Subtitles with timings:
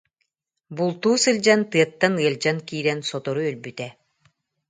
[0.75, 3.87] Бултуу сылдьан тыаттан ыалдьан киирэн сотору өлбүтэ